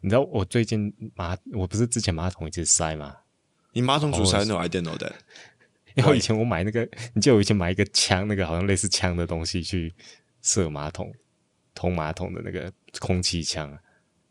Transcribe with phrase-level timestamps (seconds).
[0.00, 3.16] 你知道我最近马，我不是之前马桶一直塞吗？
[3.72, 5.12] 你马桶阻塞？No, I didn't know that。
[5.94, 9.92] 因为以前我买那个，你记得我以前买一个枪，那个好像类似枪的东西去
[10.40, 11.12] 射马桶、
[11.74, 13.76] 通马桶的那个空气枪。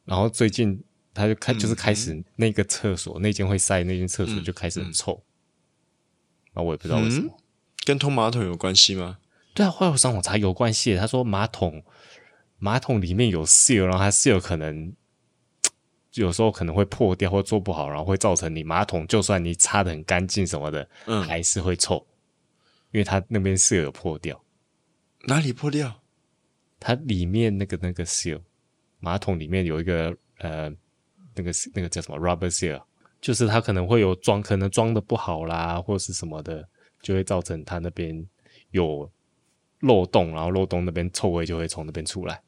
[0.05, 0.81] 然后最近
[1.13, 5.21] 他就开，就是开始那个厕所那间会塞，那间厕所就开始很臭。
[6.53, 7.37] 啊，我也不知道为什么，
[7.83, 9.17] 跟通马桶有关系吗？
[9.53, 10.95] 对啊，后来我上网查有关系。
[10.95, 11.83] 他说马桶
[12.57, 14.93] 马桶里面有 seal，然后它 seal 可能。
[16.17, 21.95] 有时候可能会破掉或做不好，然后会造成你马桶就算你擦的很干净什么的，嗯，还是会臭，
[22.91, 24.39] 因为它那边 seal 有破掉。
[25.25, 26.01] 哪里破掉？
[26.79, 28.41] 它里面那个那个 seal，
[28.99, 30.69] 马桶里面有一个呃，
[31.35, 32.81] 那个那个叫什么 rubber seal，
[33.19, 36.67] 就是它可能会有装，可能装的不好啦，或是什么的，
[37.01, 38.25] 就会造成它那边
[38.71, 39.09] 有
[39.81, 42.41] 漏洞，然后漏洞那边臭味就会从那边出来。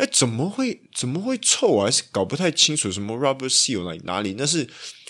[0.00, 1.84] 哎，怎么会怎么会臭啊？
[1.84, 4.34] 还是搞不太清楚什么 rubber seal 哪里哪里？
[4.38, 4.66] 那是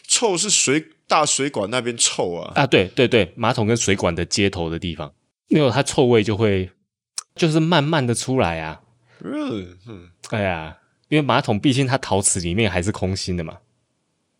[0.09, 2.53] 臭是水大水管那边臭啊？
[2.57, 5.13] 啊，对对对，马桶跟水管的接头的地方，
[5.49, 6.71] 没有它臭味就会
[7.37, 8.81] 就是慢慢的出来啊。
[9.23, 13.59] 嗯嗯，哎呀，因为马桶毕竟它陶瓷里面还是空心的嘛。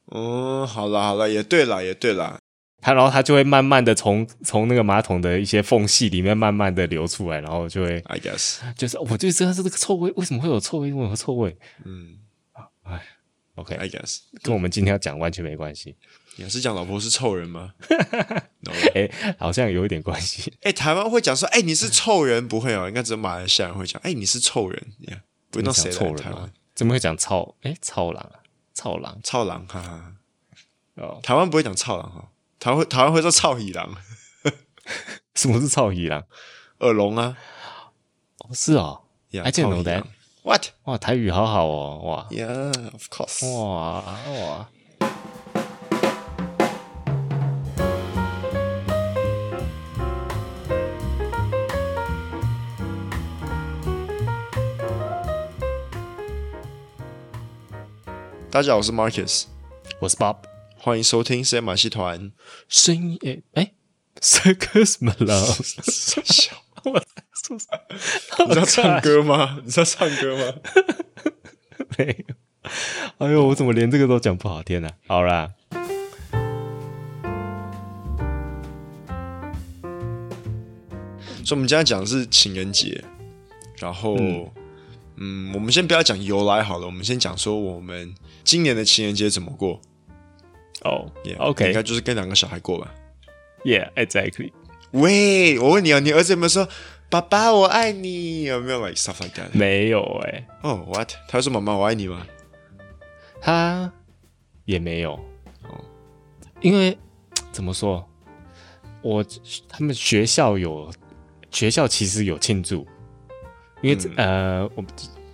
[0.07, 2.41] 哦，好了好了，也对了也对了。
[2.81, 10.93] 它然后它就会慢慢的从从那个马桶的一些缝隙里面慢慢的流出来，然后就会，I guess，就是我就知道是这个臭味，为什么会有臭味？
[10.93, 11.57] 为什么臭味？
[11.85, 12.19] 嗯，
[12.85, 13.03] 哎
[13.57, 15.97] ，OK，I guess，跟我们今天要讲完全没关系。
[16.37, 17.75] 你是讲老婆是臭人吗？
[18.95, 20.55] 哎，好像有一点关系。
[20.63, 24.83] 哎，台湾会讲说，哎，你是臭人，不会哦，应该只有马来西亚人会讲，哎，你是臭人，
[25.51, 27.57] 不用讲臭人台湾怎么会讲臭？
[27.61, 28.41] 哎，臭狼啊，
[28.73, 30.15] 臭狼，臭狼，哈哈。
[30.95, 32.30] 哦，台湾不会讲臭狼哈。
[32.61, 33.97] 台湾台湾会说臭耳狼，
[35.35, 36.25] 什么是臭耳狼？
[36.81, 37.39] 耳聋啊？
[38.41, 39.05] 哦，是哦。
[39.33, 40.05] I didn't know that.
[40.43, 40.67] What？
[40.85, 42.27] 哇，台语好好哦，哇。
[42.31, 43.51] Yeah, of course.
[43.51, 44.05] 哇
[44.45, 44.69] 哇。
[58.51, 59.47] 大家好，我是 Marcus，
[59.99, 60.50] 我是 Bob。
[60.83, 62.33] 欢迎收听 C 马戏团。
[62.67, 63.75] 声音诶诶
[64.19, 65.83] ，Circus Melody。
[66.25, 67.67] 小，我在说什
[68.39, 68.47] 么？
[68.49, 69.61] 你知道唱歌吗？
[69.63, 70.55] 你知道唱歌吗？
[71.99, 72.35] 没有。
[73.19, 74.63] 哎呦，我怎么连这个都讲不好？
[74.63, 74.91] 天哪！
[75.07, 75.53] 好啦，
[81.45, 83.05] 所以我们今天讲的是情人节。
[83.77, 84.51] 然后，嗯，
[85.17, 88.15] 嗯，我们先不要讲由来好了，我们先讲说我们
[88.45, 89.79] 今年的情人节怎么过。
[90.85, 92.95] 哦，yeah，OK，应该就是跟两个小孩过吧。
[93.65, 94.53] Yeah，exactly。
[94.93, 96.67] 喂，我问你哦，你儿子有没有说
[97.11, 98.45] “爸爸我爱你”？
[98.49, 99.49] 有没有 like stuff like that？
[99.53, 100.47] 没有哎、欸。
[100.63, 101.13] 哦、oh，What？
[101.29, 102.27] 他说“妈妈我爱你”吗？
[103.43, 103.93] 他
[104.65, 105.13] 也没有。
[105.65, 105.85] 哦，
[106.63, 106.97] 因为
[107.53, 108.09] 怎么说？
[109.03, 109.23] 我
[109.69, 110.91] 他们学校有
[111.51, 112.87] 学校其实有庆祝，
[113.83, 114.85] 因为、嗯、呃，我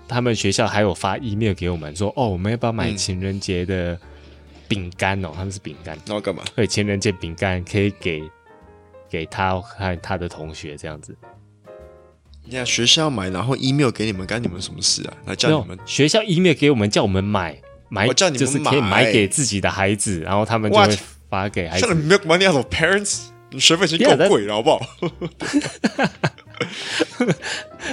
[0.09, 4.01] 他们学校还有发 email 给我们说：“哦，我们要不要买情人节的？”嗯
[4.69, 6.43] 饼干哦，他们是饼干，然后干嘛？
[6.54, 8.22] 对，情人节饼干可以给
[9.09, 11.16] 给他和他的同学这样子。
[12.44, 15.16] 你看学校买，然后 email 给你们，干你们什么事啊？
[15.26, 20.97] 来叫你们学校 email 给我们，叫我们买买，叫你们就是可以买给自己的孩子，然后他们就会
[21.28, 21.87] 发给孩子。
[21.87, 24.81] 像 milk money out of parents，你学费已经够贵了，好不好？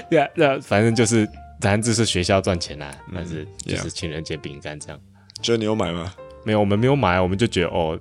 [0.10, 1.28] 对啊，那反正就是，
[1.60, 5.00] 反正就是学校赚钱啦，但是就是情人节饼干这样。
[5.42, 6.14] 就你有买吗？
[6.44, 8.00] 没有，我们没有买，我们就觉得哦，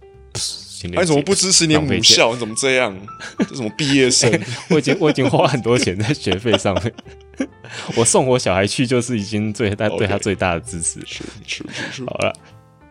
[0.97, 2.33] 为什么不支持你母校？
[2.33, 2.97] 你怎么这样？
[3.39, 4.31] 这什么毕业生？
[4.31, 6.93] 欸、 我已经我已经花很多钱在学费上面，
[7.97, 11.01] 我送我小孩去就是已经最大对他最大的支持。
[11.07, 12.05] 是是是是。
[12.05, 12.33] 好了，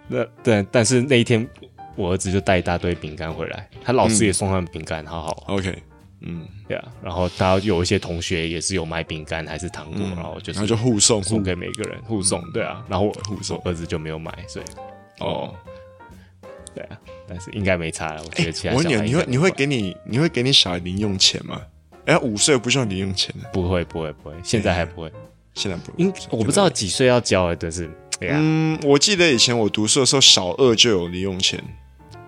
[0.07, 1.45] 那对，但是那一天
[1.97, 5.43] 我儿子就带一大堆饼干回来，他老师也送他们饼干，好好。
[5.47, 5.75] OK，
[6.21, 14.65] 嗯，对啊，然后他有一些同学也是有买饼干还是糖果，嗯、然后就是然后就互送送给每个人互送，对啊，然后我互送儿子就没有买，所以。
[15.21, 15.55] 哦，
[16.73, 16.97] 对啊，
[17.27, 18.21] 但是应该没差了。
[18.23, 21.61] 我觉得其他小孩、欸、你会你会给你你会给你小孩零用钱吗？
[22.05, 25.13] 哎、欸，五岁不需要零用钱不会不会不会，现在还不会，欸、
[25.53, 25.93] 现在不会。
[25.97, 27.89] 因我不知道几岁要交，但是，
[28.21, 31.63] 嗯，我记得以前我读书的时候，小二就有零用钱。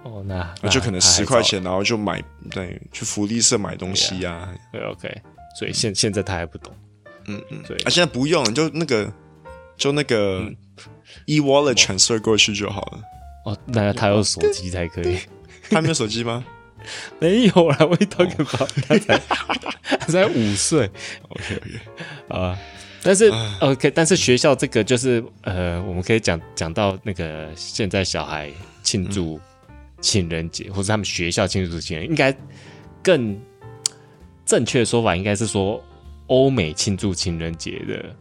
[0.03, 4.53] 哦，那，那就可能十块钱，然后就买对去福利社买东西呀、啊。
[4.71, 5.21] 对，OK。
[5.57, 6.71] 所以现现在他还不懂。
[7.25, 9.11] 嗯嗯，对啊，现在不用，就那个
[9.75, 10.39] 就那个。
[10.41, 10.55] 嗯
[11.25, 13.01] e-wallet transfer 过去就好了。
[13.45, 15.19] 哦，那他有手机才可以。
[15.69, 16.43] 他没有手机吗？
[17.19, 19.17] 没有啦，我一掏个包，他才
[19.85, 20.89] 他才五岁。
[21.29, 21.79] OK OK
[22.27, 22.59] 啊，
[23.01, 23.31] 但是
[23.61, 28.51] OK，但是学校这个就是呃，我们可以讲讲到那个现在小孩
[28.81, 29.39] 庆祝
[30.01, 32.35] 情人节，嗯、或者他们学校庆祝情人，应该
[33.01, 33.39] 更
[34.45, 35.81] 正确的说法应该是说
[36.27, 38.15] 欧美庆祝情人节的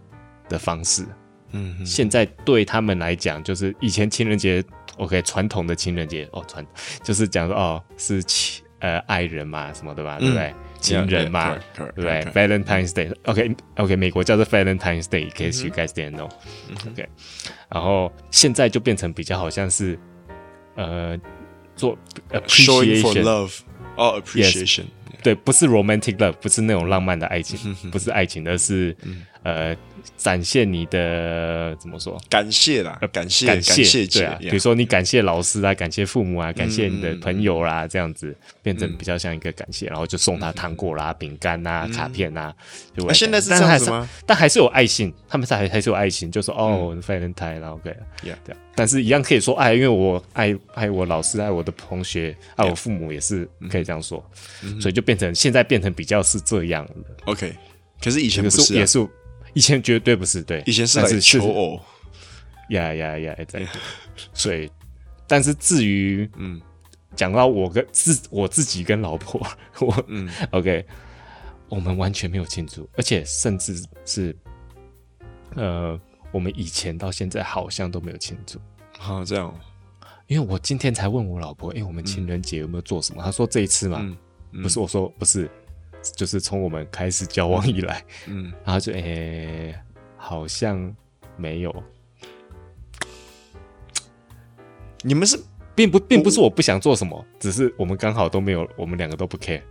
[0.50, 1.04] 的方式。
[1.52, 4.62] 嗯，现在对他们来讲，就是以前情人节
[4.96, 6.66] OK 传统的情人节哦，传
[7.02, 10.46] 就是讲说哦是情呃爱人嘛什么的吧，对不对？
[10.48, 17.08] 嗯情人嘛，对不对？Valentine's Day，OK，OK，美国叫做 Valentine's Day，in case you guys didn't know，OK。
[17.68, 19.96] 然后现在就变成比较好像是
[20.74, 21.16] 呃
[21.76, 21.96] 做
[22.32, 23.60] appreciation love，
[23.96, 24.86] 哦，appreciation，
[25.22, 28.96] 对，不是 romantic love，不是那种浪漫的爱情，不是爱情，而是
[29.42, 29.76] 呃。
[30.16, 32.20] 展现你的怎么说？
[32.28, 42.52] 感谢啦，感谢感谢，对啊，比如说你感谢老师啊，感谢父母啊，感谢你的朋友啦，这样子变成比较像一个感谢，然后就送他糖果啦、饼干呐、卡片呐。
[42.96, 44.08] 那现在是这样子吗？
[44.26, 47.94] 但还是有爱心，他们是还还是有爱心，就说哦，Valentine 然后 OK，
[48.44, 54.22] 对，但是一样可以说爱，因为我爱爱我老师，爱我的同学，爱我父母也是可以这样说，
[54.80, 56.94] 所以就变成现在变成比较是这样的。
[57.26, 57.54] OK，
[58.02, 59.06] 可是以前不是也是。
[59.54, 61.80] 以前绝对不是对，以前是来求偶，
[62.70, 63.66] 呀呀呀，对，
[64.32, 64.70] 所以，
[65.26, 66.60] 但是至于，嗯，
[67.14, 69.40] 讲到我跟自我自己跟老婆，
[69.80, 70.84] 我，嗯， OK，
[71.68, 74.36] 我们完全没有庆祝，而且甚至是，
[75.54, 75.98] 呃，
[76.30, 78.58] 我们以前到现在好像都没有庆祝，
[78.98, 79.54] 啊，这样，
[80.26, 83.22] 因为我今天才问我老婆，哎、欸，我们情人节有没有做什么？
[83.22, 84.16] 她说这一次嘛，嗯。
[84.54, 85.50] 嗯、不是，我说不是。
[86.16, 89.80] 就是从我们开始交往以来，嗯，然后就诶、欸，
[90.16, 90.94] 好像
[91.36, 91.82] 没有。
[95.02, 95.38] 你们是
[95.74, 99.62] 并不并不是我不想做什么，只是我们刚好都没有，我们两个都不 care。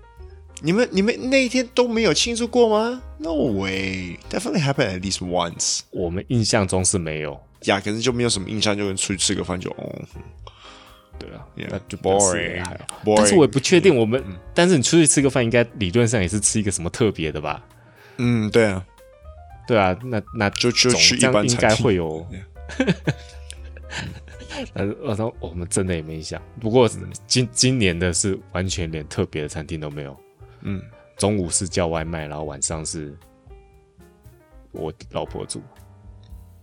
[0.63, 5.81] 你们你们那一天都没有庆祝过吗？No way，definitely happened at least once。
[5.89, 10.01] 我们印象中是没有，呀，可是就没有什么印象，就跟出去吃个饭就哦。
[11.21, 12.63] 对啊，那就 boring。
[13.15, 17.63] 但是我也不确定我们，嗯、但是你出去吃个饭，应该理论上也是吃一个什么特别的吧？
[18.18, 18.85] 嗯，对啊，
[19.68, 22.25] 对啊，那那就就去一般应该会有。
[24.73, 26.89] 但是我说我们真的也没想，不过
[27.25, 30.15] 今今年的是完全连特别的餐厅都没有。
[30.62, 30.81] 嗯，
[31.17, 33.17] 中午是叫外卖，然后晚上是
[34.71, 35.62] 我老婆煮。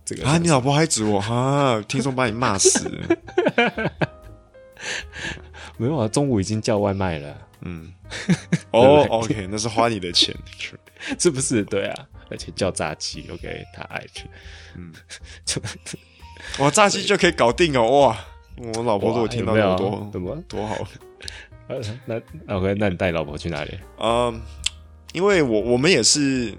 [0.05, 1.83] 这个啊，你老婆还煮我哈？
[1.87, 2.89] 听说把你骂死。
[5.77, 7.37] 没有啊，中午已经叫外卖了。
[7.61, 7.91] 嗯，
[8.71, 10.33] 哦，OK，那是花你的钱，
[11.19, 11.63] 是不是？
[11.65, 14.23] 对啊，而且叫炸鸡，OK，他爱吃。
[14.75, 14.93] 嗯，
[16.59, 18.25] 哇，炸鸡就可以搞定哦，哇！
[18.75, 20.75] 我老婆如果听到有多怎么多好。
[22.05, 22.15] 那
[22.47, 23.77] OK，那你带老婆去哪里？
[23.99, 24.41] 嗯，
[25.13, 26.53] 因为我我们也是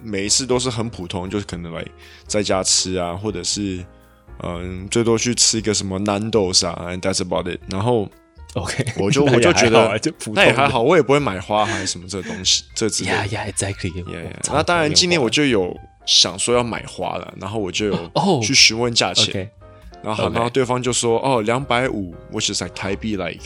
[0.00, 1.84] 每一次都是很普通，就是可能来
[2.26, 3.84] 在家吃啊，或者是。
[4.42, 7.58] 嗯，最多去吃一个什么 Nando's 啊，and that's about it。
[7.70, 8.08] 然后
[8.54, 10.00] ，OK，我就我就觉得
[10.34, 13.16] 那也还好，我也不会买花还是什么这东西， 这之类的。
[13.16, 13.92] Yeah, yeah, exactly.
[14.52, 15.74] 那当然，今年我就有
[16.04, 18.10] 想说要买花了，然后我就有
[18.42, 19.50] 去询问价钱，
[20.02, 23.44] 然后然后对方就说哦，两百五，which is like 台币 like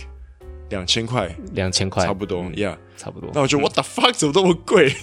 [0.71, 3.31] 两千块，两千块差不多，Yeah，差不多。
[3.35, 4.95] 那我就 What the fuck，怎么这么贵？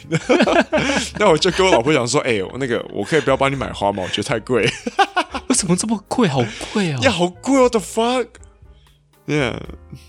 [1.20, 4.02] 那我就跟我老婆讲说，哎，那个我可以不要帮你买花吗？
[4.04, 4.68] 我觉得太贵。
[5.48, 6.28] 为什么这么贵？
[6.28, 6.44] 好
[6.74, 7.00] 贵啊！
[7.04, 9.56] 呀，好贵哦！The fuck，yeah。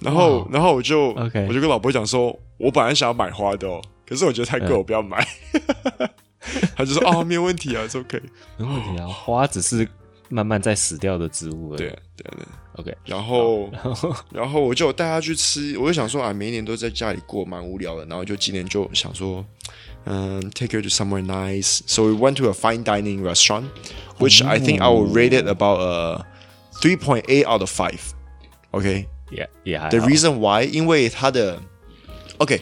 [0.00, 5.26] 然后，然后我就，OK，，我就跟老婆讲说，我本来想要买花的哦，可是我觉得太贵，我不要买。
[6.76, 8.20] 他就说啊，没有问题啊，it's OK，
[8.56, 9.06] 没问题啊。
[9.06, 9.86] 花只是
[10.28, 11.78] 慢慢在死掉的植物了。
[11.78, 12.96] 对对对，OK。
[13.04, 13.70] 然后，
[14.30, 18.04] 然后我就带他去吃，我就想说啊，每一年都在家里过，蛮无聊的。
[18.06, 19.44] 然后就今年就想说，
[20.04, 21.80] 嗯，take her to somewhere nice。
[21.86, 23.64] So we went to a fine dining restaurant。
[24.18, 26.26] Which I think I will rate it about a
[26.80, 28.00] three point eight out of five.
[28.72, 29.88] OK, yeah, yeah.
[29.90, 31.62] The reason why，因为它的
[32.38, 32.60] OK，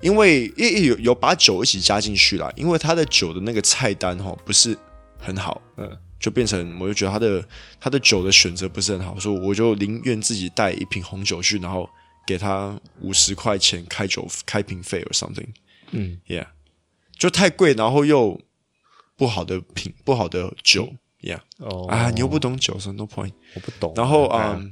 [0.00, 4.76] 因为有有把酒一起加进去了，因为它的酒的那个菜单哈不是
[5.20, 5.96] 很好，嗯，
[6.26, 11.88] 就变成我就觉得他的他的酒的选择不是很好，所以我就宁愿自己带一瓶红酒去，然后
[12.26, 15.48] 给他五十块钱开酒开瓶费 or something。
[15.92, 16.46] 嗯，Yeah，
[17.16, 18.40] 就太贵，然后又。
[19.18, 20.92] 不好的品，不好的酒
[21.22, 23.94] ，Yeah，哦啊，你又不懂酒，so no point，我不懂。
[23.96, 24.62] 然后啊，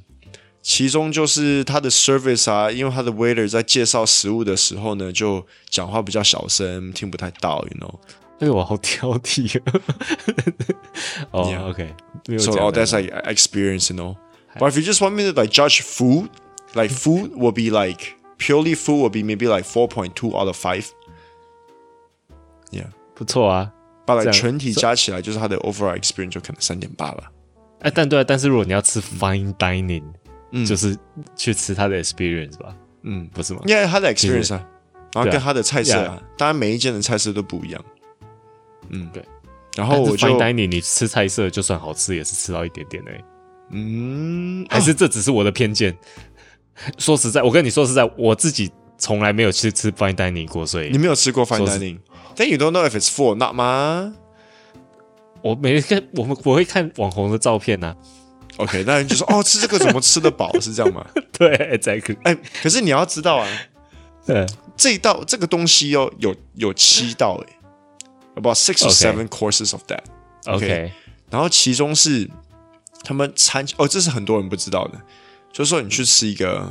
[0.61, 7.99] 其中就是他的 service 啊，因为他的 waiter 在介绍食物的时候呢，就讲话比较小声，听不太到，you know。
[8.40, 9.82] 哎呦，我好挑剔啊。
[11.32, 14.16] 哦，OK，so all that's like experience, you know.
[14.58, 16.30] But if you just want me to like judge food,
[16.74, 20.48] like food will be like purely food will be maybe like four point two out
[20.48, 20.86] of five.
[22.72, 23.74] Yeah，不错啊。
[24.06, 27.32] 把来全体加起来，就是它的 overall experience 就可能三点八吧。
[27.82, 30.04] 哎，但对啊，但是如果你要吃 fine dining，
[30.52, 30.98] 嗯，就是
[31.36, 33.62] 去吃它的 experience 吧，嗯，不是吗？
[33.68, 34.66] 因为它的 experience 啊，
[35.14, 37.86] 然后跟它的菜色啊，当然每一间的菜色都不一样。
[38.91, 39.25] 嗯，对。
[39.77, 43.21] 然后我就 fine dining，你吃菜色就算好吃，也是吃到一点点哎。
[43.71, 45.97] 嗯，还是这只是我的偏见。
[46.99, 54.15] 说实在，我跟你说实在，我自己从来没有去吃 fine dining 过，所以你没有吃过 fine dining，then you don't know if it's full or not 吗？
[55.43, 57.97] 我没看，我们我会看网红的照片呐、啊。
[58.59, 60.53] OK，那你就说哦，吃这个怎么吃得饱？
[60.61, 61.05] 是这样吗？
[61.37, 63.49] 对，再可哎，可是你要知道啊，
[64.25, 67.53] 对，这一道这个东西哦，有有七道哎
[68.35, 70.03] ，about six or seven courses of that。
[70.47, 70.93] OK，
[71.31, 72.29] 然后其中是
[73.03, 75.01] 他们餐哦，这是很多人不知道的，
[75.53, 76.71] 就是说你去吃一个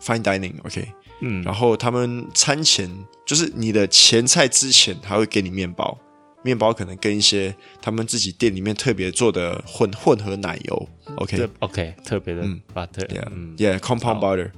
[0.00, 0.88] fine dining，OK，
[1.20, 2.90] 嗯，然后他们餐前
[3.26, 5.98] 就是你的前菜之前，他会给你面包。
[6.44, 12.42] 面包可能跟一些他们自己店里面特别做的混混合奶油，OK？OK 特别的
[12.72, 14.48] butter，yeah，compound butter。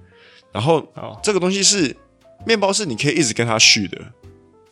[0.53, 0.87] 然后
[1.23, 1.97] 这个东西是
[2.45, 3.99] 面包，是你可以一直跟他续的。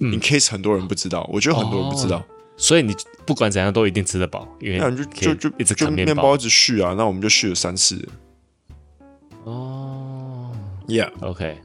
[0.00, 2.24] In case 很多人不知道，我觉得很多人不知道，
[2.56, 2.94] 所以你
[3.26, 8.08] 不管怎样都一定吃得饱，因为那就就就一直就面包一直续啊，那我们就续了三次。
[9.44, 10.52] 哦
[10.86, 11.58] ，Yeah，OK。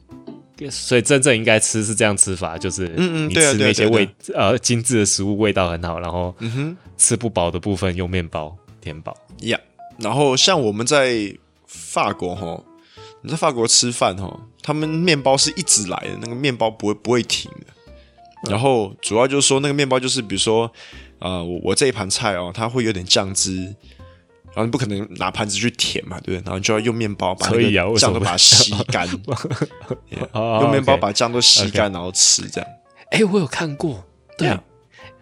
[0.70, 9.18] 所以真正应该吃是这样吃法，就是嗯嗯，你吃那些味呃精致的食物味道很好，然后嗯哼吃不饱的部分用面包填饱。
[9.40, 9.60] Yeah，，
[9.98, 11.36] 然后像我们在
[11.66, 12.64] 法国哈，
[13.22, 17.83] 你在法国吃饭哈，他们面包是一直来的，那个面包不会不会停的。
[18.50, 20.72] 然后主要就是说那个面包就是比如说
[21.20, 23.76] 呃我我这一盘菜哦，它会有点酱汁。
[24.56, 26.46] 然后你不可能拿盘子去舔嘛，对不对？
[26.46, 29.10] 然后你就要用面包把那个酱都把它吸干，
[30.62, 32.70] 用面包把酱都吸干，然后吃这样。
[33.10, 34.06] 哎，我有看过，
[34.38, 34.64] 对啊，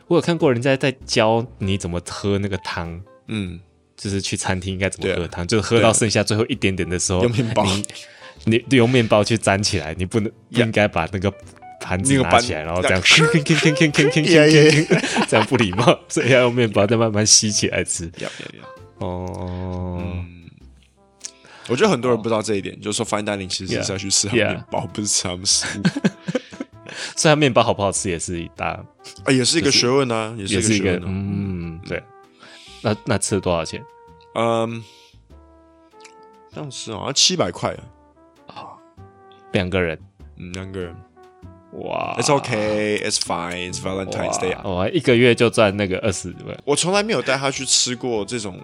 [0.08, 3.58] 我有看过人家在教你怎么喝那个汤，嗯，
[3.96, 7.66] 就是去餐厅应该怎么喝汤，就是喝到剩下最后一点点的时候，用面包，
[8.44, 11.34] 你用面包去粘起来，你不能不应该把那个
[11.82, 13.02] 盘子拿起来，然后这样，
[15.28, 18.10] 这样不礼貌，所以要用面包再慢慢吸起来吃。
[19.00, 20.50] 哦，嗯，
[21.68, 25.82] 我觉得很多人不知道这一点，就是说 fine dining 其实是要去吃他们面包，不是吃他们食物。
[27.16, 28.68] 虽然 面包好不好吃也是一大，
[29.26, 31.02] 啊，也是一个学问啊，也是一个。
[31.04, 32.02] 嗯，对。
[32.84, 33.84] 那那吃了多少钱？
[34.36, 34.84] 嗯，
[36.54, 37.76] 这样吃好像七百块
[38.48, 38.78] 啊，
[39.52, 40.00] 两个人，
[40.38, 40.96] 嗯，两个人。
[41.74, 44.58] 哇，It's okay, it's fine, it's Valentine's Day。
[44.64, 46.58] 我一个月就赚那个二十万。
[46.66, 48.60] 我从来没有带他去吃过这种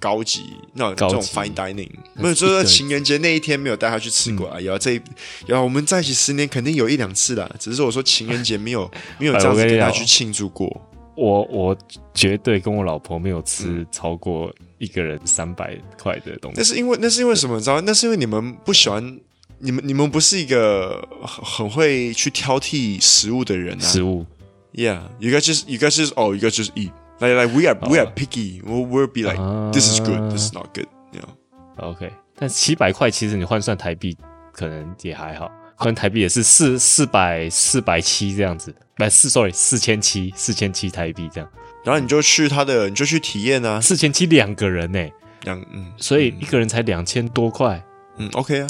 [0.00, 4.60] 高级那这种 fine dining，没有，就是情人节那一天没有带他去吃过啊。
[4.60, 5.00] 有这，
[5.46, 7.48] 有我们在一起十年，肯定有一两次啦。
[7.60, 10.68] 只是我说情人节没有 没有这样子跟他去庆祝过。
[11.14, 11.76] 我我
[12.12, 16.56] 绝对跟我老婆没有吃超过一个人三百块的东西。
[16.58, 17.54] 那是因为那是因为什么？
[17.56, 17.80] 你知道？
[17.82, 19.20] 那是因为你们不喜欢。
[19.64, 23.80] 你们你们不是一个很很会去挑剔食物的人啊？
[23.80, 24.26] 食物
[24.74, 26.90] ，Yeah，you guys just you guys just oh you guys just eat
[27.20, 29.38] like like we are we are picky we will be like
[29.72, 34.16] this is good this is not good，you know？OK，但七百块其实你换算台币
[34.52, 41.48] 可能也还好，换台币也是四四百四百七这样子，不四 sorry 四千七四千七台币这样，
[41.84, 45.08] 然后你就去他的你就去体验啊，四千七两个人呢，
[45.44, 47.80] 两嗯，所以一个人才两千多块，
[48.16, 48.66] 嗯 OK 啊。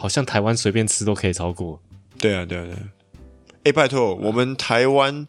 [0.00, 1.78] 好像台湾随便吃都可以超过。
[2.18, 2.78] 对啊，对啊，对啊。
[3.64, 5.26] 哎，拜托，我们台湾，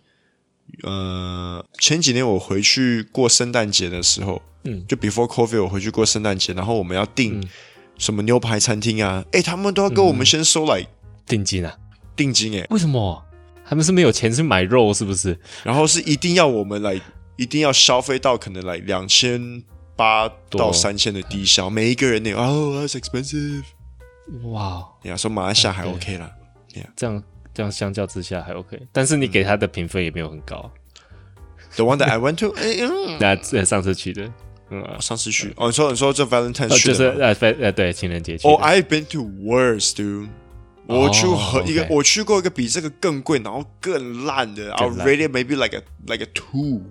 [0.83, 7.45] 呃，前几年我回去过圣诞节的时候，嗯，就 before COVID 我回去过圣诞节，然后我们要订
[7.97, 10.87] 什么牛排餐厅啊，哎，他们都要跟我们先收来
[11.25, 11.77] 定金啊，
[12.15, 13.21] 定金哎，为什么？
[13.65, 15.37] 他们是没有钱去买肉是不是？
[15.65, 16.97] 然后是一定要我们来，
[17.35, 19.61] 一定要消费到可能来两千
[19.97, 23.63] 八到三千的低消，每一个人那哦，that's expensive。
[24.43, 26.31] 哇，你要说马来西亚还 OK 了，
[26.95, 27.23] 这样
[27.53, 30.71] 这样相较之下还 OK，但是你给他的评分也没有很高。
[31.75, 32.53] The one that I went to，
[33.19, 33.35] 那
[33.65, 34.31] 上次去的，
[34.69, 38.47] 嗯，上次去哦，你说你说这 Valentine's 就是呃呃对情人节去。
[38.47, 40.29] Oh, I've been to worse, dude。
[40.87, 46.81] 我去和一个我去过一个比这个更贵，然后更烂的，I'll rate it maybe like a like a two。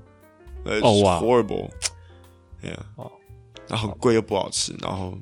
[0.82, 3.10] 哦哇，horrible，yeah，哦，
[3.66, 5.18] 然后很贵又不好吃，然后。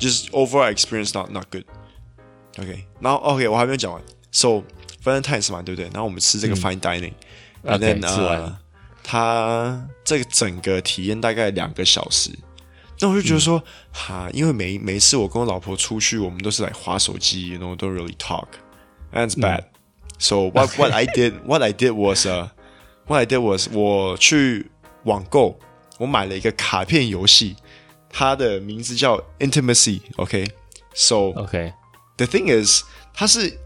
[0.00, 4.02] 就是 overall experience not not good，OK，然后 OK 我还没有讲完
[4.32, 4.62] ，so
[5.04, 5.84] Valentine's 嘛，对不对？
[5.92, 8.58] 然后我们吃这个 fine dining，and then 吃完了，
[9.04, 12.30] 他这个整个体验大概两个小时，
[12.98, 22.50] 那我就觉得说，哈，因为每每一次我跟我老婆出去，我们都是来滑手机，然后都 really talk，and it's bad，so what what I did what I did was 呃
[23.06, 24.70] ，What I did was 我去
[25.04, 25.58] 网购，
[25.98, 27.56] 我买了一个卡片游戏，
[28.09, 32.83] 它的名字叫 Intimacy。OK，so OK。The thing is，
[33.13, 33.59] 它是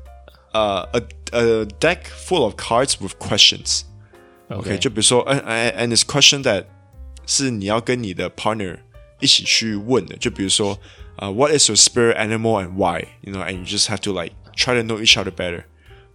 [0.54, 6.66] 呃、uh, a a deck full of cards with questions。OK，就比如说，and and this question that
[7.28, 8.80] 是你要跟你的 partner
[9.20, 10.80] 一起去问的，就比如说，
[11.18, 15.00] 呃、uh,，What is your spirit animal and why？You know，and you just have to like try to know
[15.00, 15.66] each other better。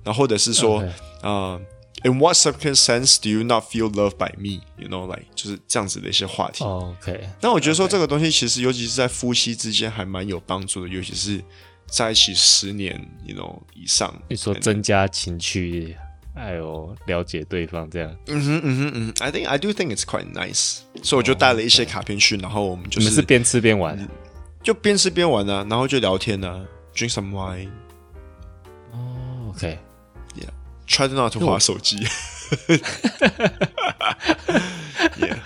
[0.03, 0.85] 然后或者是说，
[1.23, 1.63] 呃、okay.
[1.63, 1.75] uh,。
[2.04, 4.62] In what circumstance do you not feel loved by me?
[4.78, 6.64] You know, like 就是这样子的一些话题。
[6.64, 7.30] OK。
[7.42, 11.44] 那我觉得说这个东西其实，尤其是在夫妻之间还蛮有帮助的，尤其是
[11.88, 14.14] 在一起十年，you know 以上。
[14.30, 15.98] 你说增加情趣，
[16.34, 18.16] 还有了解对方这样。
[18.28, 19.14] 嗯哼嗯哼嗯。
[19.20, 20.80] I think I do think it's quite nice。
[21.04, 23.00] 所以我就带了一些卡片去，然后我们就是。
[23.00, 24.08] 你们是边吃边玩？
[24.64, 26.66] 就边吃边玩啊，然后就聊天啊
[26.96, 27.70] ，drink some wine。
[28.94, 29.78] 哦，OK。
[31.00, 32.06] Try not to 滑手机。
[35.16, 35.38] Yeah，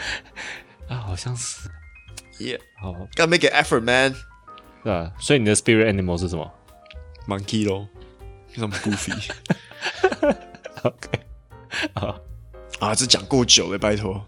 [0.88, 1.70] 啊，好像是。
[2.40, 4.16] Yeah，好，Gotta make an effort, man。
[4.84, 5.12] 是吧？
[5.20, 6.52] 所以你的 spirit animal 是什么
[7.28, 7.88] ？Monkey 咯，
[8.56, 9.32] 什么 Goofy。
[10.82, 11.20] OK，
[11.94, 12.20] 好
[12.80, 14.26] 啊，这讲够久了，拜托。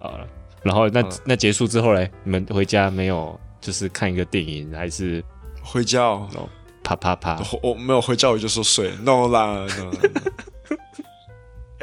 [0.00, 0.26] 好了，
[0.62, 3.38] 然后那那结束之后嘞，你们回家没有？
[3.60, 5.22] 就是看一个电影，还是
[5.62, 6.48] 回家哦？
[6.86, 7.42] 啪啪啪！
[7.64, 8.92] 我没有回家，我就说睡。
[9.02, 9.90] No 啦，no。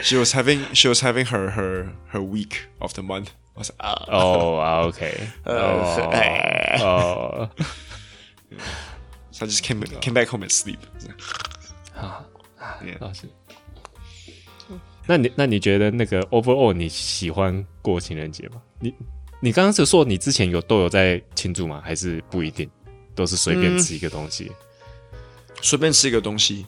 [0.01, 3.27] She was having she was having her her her week of the month.
[3.53, 7.49] 我说啊，哦，OK，哦
[9.31, 10.77] ，，So I just came came back home and sleep。
[11.93, 12.23] 好，
[12.99, 13.27] 老师，
[15.05, 18.61] 那你那你觉得那个 overall 你喜欢过情人节吗？
[18.79, 18.95] 你
[19.41, 21.81] 你刚刚是说你之前有都有在庆祝吗？
[21.83, 22.69] 还是不一定，
[23.13, 24.49] 都是随便吃一个东西？
[24.49, 24.55] 嗯
[25.63, 26.65] 随便吃一个东西，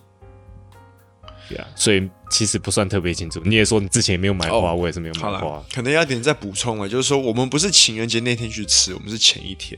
[1.49, 3.41] 对啊，所以其实不算特别清楚。
[3.43, 5.63] 你也说你之前也没有买花，我也是没有买花。
[5.73, 9.77] 可能要点再补充了，就是说我们不是情人节那天去吃，我们是前一天。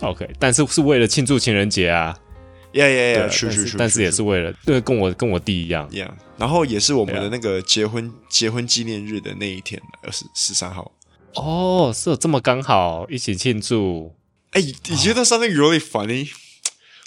[0.00, 2.18] OK，但是是为了庆祝情人节啊，
[2.72, 6.16] 呀呀呀，去去去，但是也是为了，对，跟我跟我弟一样，一样。
[6.38, 10.90] 然后也是我们的那个结婚结婚纪念日的那一天，二十十三号。
[11.34, 14.14] 哦，是这么刚好一起庆祝。
[14.52, 16.30] 哎，你觉得 something really funny？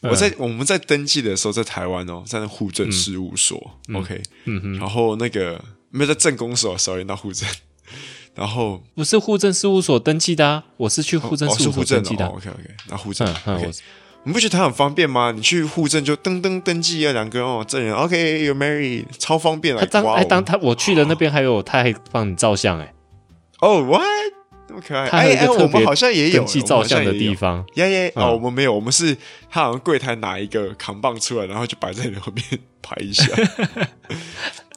[0.03, 3.59] 我在、嗯、我们在登记的时候，在台湾哦，在那户政事务所、
[3.89, 7.49] 嗯、，OK，嗯哼，然后那个没有在政工所，sorry，那户政，
[8.33, 13.71] 然后不是户政事务所登记的、啊，我是去户政事务所登记的、，OK OK，那户政、嗯、，OK，
[14.23, 15.33] 你不觉得他很方便吗？
[15.35, 22.93] 你去户政就登登登记啊，两个哦证人，OK，you're married，超方便啊，他当哎当他我去的那边还有他还帮你照相哎，
[23.59, 24.38] 哦、oh,，what？
[24.69, 29.17] 那么可爱，哎哎，我们好像也有登记照相的地方，耶耶，哦，我们没有，我们是
[29.49, 32.45] 他好像柜台拿一个扛棒出来，然后就摆在你后面
[32.81, 33.25] 拍一下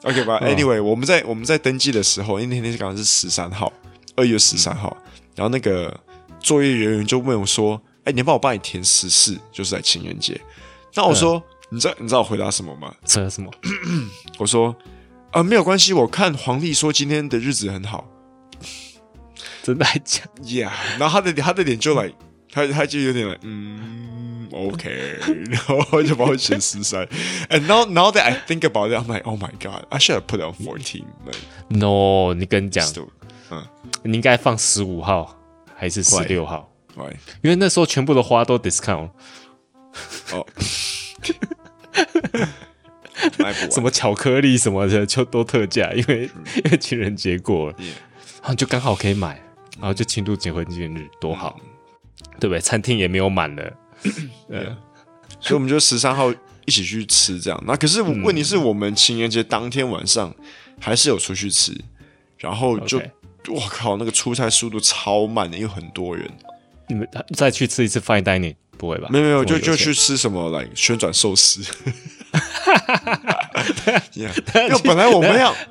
[0.03, 3.71] ，OK 吧？Anyway，我们在我们在登记的时候，因为那天刚好是十三号，
[4.15, 4.97] 二月十三号，
[5.35, 5.95] 然后那个
[6.39, 10.39] 作业人员就问我说：“哎，你要帮我帮你填十四，就是在情人节。”
[10.95, 13.51] 那我说：“你知道你知道我回答什么吗？”说什么？
[14.37, 14.75] 我说
[15.31, 18.07] ：“啊，没有关系，我看黄历说今天的日子很好。”
[19.63, 22.11] 真的还假？Yeah，然后他的他的脸就来，
[22.51, 25.17] 他他就有点来，嗯，OK，
[25.49, 27.05] 然后就把我写十三。
[27.49, 30.27] And now now that I think about it, I'm like, oh my god, I should have
[30.27, 31.05] put on fourteen.
[31.69, 32.87] No，你跟你讲，
[33.49, 33.63] 嗯，
[34.03, 35.35] 你应该放十五号
[35.75, 36.69] 还是十六号？
[36.95, 37.03] 对，
[37.41, 39.09] 因为那时候全部的花都 discount。
[40.31, 40.45] 哦，
[43.71, 46.29] 什么巧克力什么的就都特价，因为
[46.63, 47.87] 因为情人节过了，然
[48.49, 49.39] 后就刚好可以买。
[49.79, 51.67] 然后就庆祝结婚纪念日，多好，嗯、
[52.39, 52.61] 对不对？
[52.61, 53.73] 餐厅也没有满了，
[54.47, 54.65] 对，
[55.39, 56.31] 所以我们就十三号
[56.65, 57.61] 一起去吃这样。
[57.65, 60.33] 那可是问题是我们情人节当天晚上
[60.79, 61.75] 还是有出去吃，
[62.37, 63.01] 然后就
[63.47, 66.31] 我.靠，那个出菜速度超慢的，因为很多人。
[66.87, 69.07] 你们再去吃一次 fine dining 不会吧？
[69.09, 71.61] 没有没有，就就去吃什么来旋转寿司。
[74.13, 74.31] 因为
[74.83, 75.53] 本来我们要。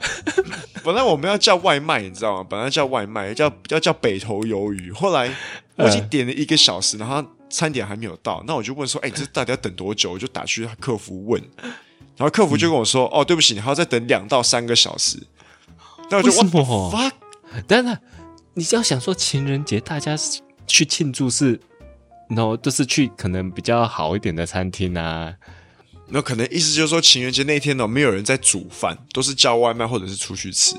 [0.84, 2.46] 本来我们要叫外卖，你知道吗？
[2.48, 4.90] 本来叫外卖，叫要叫北投鱿鱼。
[4.92, 5.30] 后来
[5.76, 11.40] 我已经点了一个小时，然后餐点还没有到，那我就问说：“哎、欸，这到底要等多久？”我就打去客服问，
[12.16, 15.22] 然后客服就跟我说：“嗯、哦，对不起，你还要再等两到三个小时。”
[16.10, 17.12] 那我就问：“为什么？”
[17.66, 17.98] 等等，
[18.54, 20.16] 你只要想说情人节大家
[20.66, 21.60] 去庆祝是，
[22.28, 25.34] 然后就是去可能比较好一点的餐厅啊。
[26.14, 30.76] 那可能意思就是说，情人节那天呢，没有人在煮饭，都是叫外卖或者是出去吃。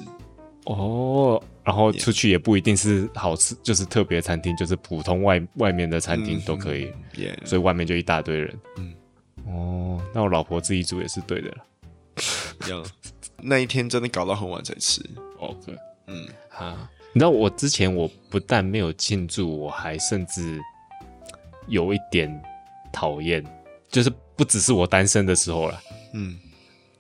[0.66, 6.94] 哦，然后出去也不一定是好吃，就是特别餐厅，就是普通外外面的餐厅都可以。
[7.18, 8.60] 嗯、所以外面就一大堆人。
[8.78, 8.94] 嗯，
[9.48, 11.58] 哦，那我老婆自己煮也是对的了。
[12.60, 12.86] 这样
[13.42, 15.02] 那一天真的搞到很晚才吃。
[15.40, 20.62] OK，嗯啊，你知道我之前我不但没有庆祝，我还甚至
[21.68, 22.32] 有一点
[22.92, 23.44] 讨厌，
[23.90, 25.82] 就是不只是我单身的时候了，
[26.14, 26.40] 嗯，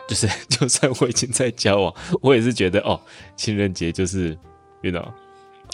[0.07, 2.99] 就是 就算我已经在交往，我也是觉得哦，
[3.35, 4.37] 情人节就是
[4.81, 5.11] ，you know，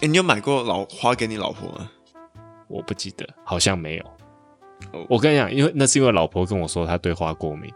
[0.02, 1.90] 哎，你有买过老花给你老婆吗？
[2.68, 4.06] 我不记得，好像没有。
[4.94, 5.06] Oh.
[5.10, 7.70] 我跟你讲，因为那是因为老婆跟我说她对花过敏。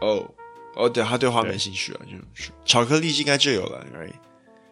[0.00, 0.28] 哦，
[0.74, 4.12] 哦，对，她对花没兴趣啊，就是巧克力应该就有了，right？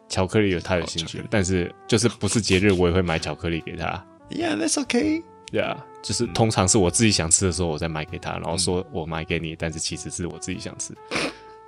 [0.09, 4.05] 巧克力有她有兴趣，但是就是不是节日我也会买巧克力给她。
[4.31, 5.23] Yeah，that's okay。
[5.53, 10.95] 对啊，就是通常是我自己想吃的时候我再买给他，然后说我买给你，但是其实是我自己想吃。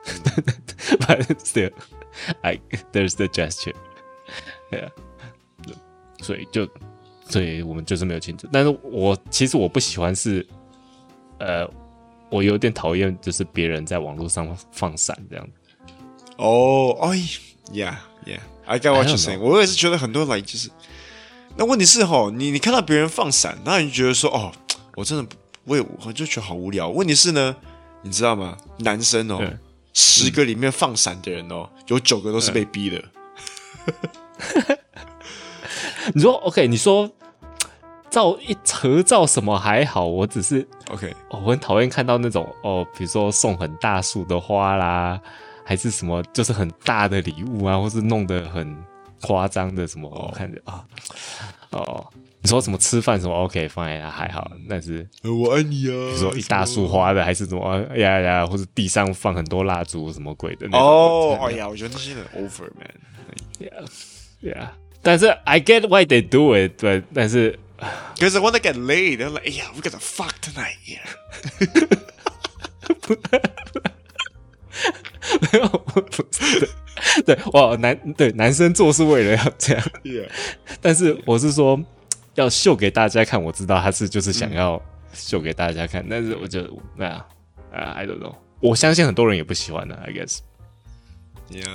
[1.00, 1.72] But still,
[2.42, 2.60] I
[2.92, 3.74] there's the gesture。
[4.70, 4.90] 对啊，
[6.20, 6.68] 所以就。
[7.28, 10.46] 所以我们就是没有庆祝，但是我其实我不喜欢是，
[11.40, 11.68] 呃，
[12.30, 15.52] 我有点讨厌就是别人在网络上放闪这样子。
[16.36, 17.18] 哦，哎
[17.72, 19.40] ，Yeah，Yeah，I got what you're saying。
[19.40, 20.70] 我也是觉得很多人就是，
[21.58, 24.52] 那问题是哈，你你看到别人放闪，那你觉得说哦，
[24.94, 26.90] 我真的不，我也我就觉得好无聊。
[26.90, 27.56] 问题是呢，
[28.02, 28.56] 你知道吗？
[28.80, 29.40] 男生哦，
[29.94, 33.02] 十个里面放闪的人哦，有九个都是被逼的。
[36.12, 36.68] 你说 OK？
[36.68, 37.10] 你说
[38.10, 41.40] 照一合照什么还好，我只是 OK、哦。
[41.42, 45.18] 我很讨厌看到那种哦，比如说送很大束的花啦，
[45.64, 48.76] 还是什么，就是很大的礼物啊，或是弄得很
[49.22, 50.84] 夸张的什么，我看着啊，
[51.70, 52.06] 哦，
[52.42, 64.68] 你说什么吃饭什么 OK fine 啊，还好，但是我爱你啊，比如说一大束花的，还是什么呀呀，或者地上放很多蜡烛什么鬼的哦，哎呀，我觉得那些很 over man，yeah，yeah。
[65.02, 67.58] 但是 I get why they do it，对，但是
[68.16, 71.00] because I want to get laid，然后 like，哎呀，we got to fuck tonight，yeah。
[75.52, 76.68] 没有，不是，
[77.24, 79.82] 对，哇，男对男生做是为了要这样。
[80.80, 81.80] 但是我是说
[82.34, 84.80] 要秀给大家看，我知道他是就是想要
[85.12, 86.62] 秀给大家看，嗯、但是我就
[86.96, 87.24] 那样
[87.72, 90.38] 啊，I don't know，我相信很多人也不喜欢的，I guess。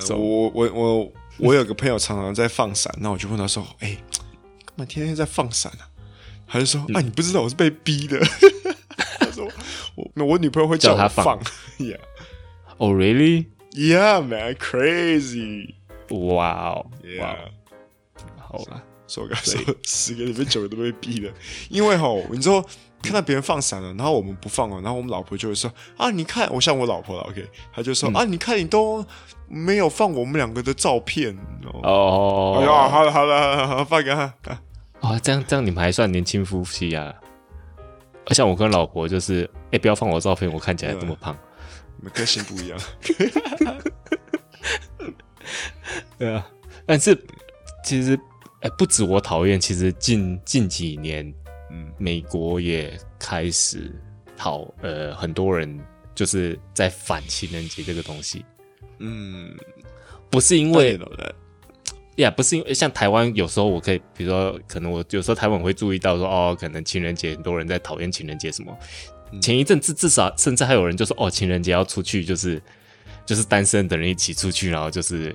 [0.09, 1.11] 我我我。
[1.37, 3.95] 我有个朋友常常在放闪，那我就问他说：“哎、欸，
[4.65, 5.87] 干嘛天天在放闪啊？”
[6.45, 8.19] 他就说：“啊，你不知道我是被逼的。
[9.17, 9.47] ”他说
[9.95, 11.39] ：“我那我女朋友会叫他放。
[11.39, 11.99] 他放” Yeah.
[12.81, 13.45] Oh, really?
[13.73, 15.75] Yeah, man, crazy.
[16.09, 16.87] Wow.
[17.03, 17.35] Yeah.
[18.39, 21.31] 好了，说个说十个里面九个都被逼的，
[21.69, 22.65] 因为吼，你说
[23.03, 27.21] 看到别人放闪了，然后我们不放了，然后我们老婆就会说：“啊，你看，我像我老婆了。
[27.29, 29.05] ”OK，他就说：“嗯、啊，你看，你都。”
[29.53, 31.37] 没有放我们两个的照片
[31.83, 32.55] 哦。
[32.57, 34.33] 哎呀，好了好了，好放给他。
[35.01, 37.13] 啊，这样这样你们还算年轻夫妻啊？
[38.27, 41.37] 像我跟老婆就是，哎，不要放我照片，我看起来这么胖。
[42.01, 42.79] 你们个性不一样。
[46.17, 46.45] 对啊，
[46.85, 47.15] 但是
[47.83, 48.19] 其实
[48.61, 51.31] 哎，不止我讨厌，其实近近几年，
[51.71, 53.91] 嗯，美国也开始
[54.35, 55.79] 讨，呃，很多人
[56.15, 58.43] 就是在反情人节这个东西。
[58.99, 59.55] 嗯，
[60.29, 60.99] 不是因为，
[62.17, 68.77] 呀，不是因为像台湾有时候我可以，比如说可能我有时候台湾会注意到说，哦，可能情人节很多人在讨厌情人节什么。
[69.31, 72.61] 嗯、前一阵至至少甚至还有人就说，哦，情人节要出去，就是
[73.25, 75.33] 就是单身的人一起出去，然后就是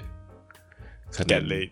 [1.10, 1.70] 可能 get laid。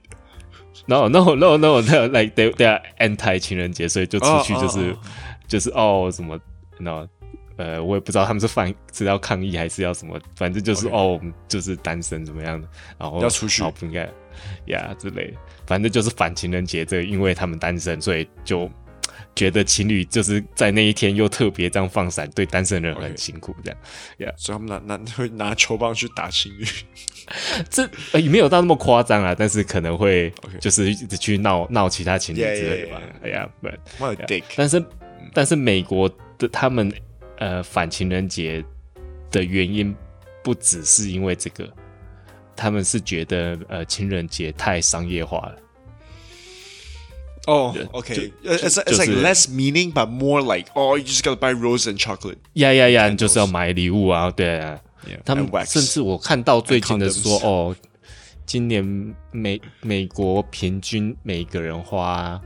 [0.87, 4.99] No no no no no，like they they are anti 情人节，所以就出去就是、oh, oh, oh.
[5.49, 6.39] 就是哦什么
[6.79, 7.07] ，no。
[7.57, 14.11] 呃，我也不知道他们是反是要抗议还是要什么，反正就是.哦，就是单身怎么样的，然后要出去，不应该
[14.67, 18.69] 呀之类的，反正就是反情人节这个，因为他们单身，所以就
[19.35, 23.71] 觉得情侣就是在那一天又特别这样放闪，对单身人很辛苦这
[24.25, 26.65] 样，所以他们拿拿会拿球棒去打情侣，
[27.69, 33.69] 这也、呃、没有到那么夸张啊，但是可能会就是一直去闹闹其他情侣之类的吧，哎呀，不，
[34.57, 34.85] 但是
[35.33, 36.93] 但是美国的他们。
[37.39, 38.65] 呃，反情人节
[39.29, 39.93] 的原因
[40.45, 41.69] 不只是因为这个，
[42.55, 45.57] 他们是觉得呃情人节太商业化了。
[47.48, 52.38] 哦、oh,，OK，it's it's like less meaning but more like oh you just gotta buy rose and chocolate。
[52.54, 54.80] 呀呀呀，就是要买礼物啊，对啊。
[55.08, 57.76] Yeah, 他们甚至我看到最近的说哦，
[58.46, 58.84] 今年
[59.32, 62.40] 美美国平均每个人花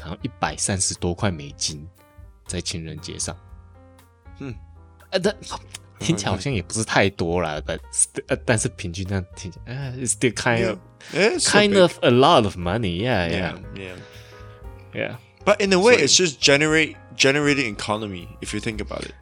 [0.00, 1.86] 好像一百三十多块美金
[2.46, 3.34] 在情人节上。
[4.40, 4.52] 嗯，
[5.10, 5.34] 呃，但
[6.00, 7.78] 听起来好像也不是太多了，但
[8.26, 10.78] 呃，但是平均这样听起来，呃，it's still kind of
[11.38, 13.08] kind of a lot of money,
[14.93, 15.15] Yeah.
[15.45, 19.13] But in a way, it's just generate generating economy if you think about it.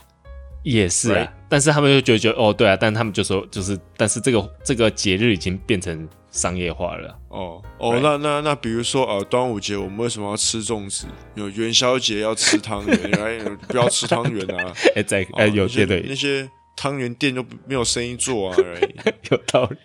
[0.64, 1.32] 也是啊?
[1.48, 7.20] 但是他们就觉得，觉得哦，对啊，但他们就说，就是，但是这个这个节日已经变成商业化了。
[7.30, 11.06] 哦哦那那那，比如说呃，端午节我们为什么要吃粽子？
[11.36, 14.74] 有元宵节要吃汤圆， 哎，不要吃汤圆啊！
[14.96, 19.14] 哎，在哎，有些对那些汤圆店都没有生意做啊， Right?
[19.30, 19.78] 有道理。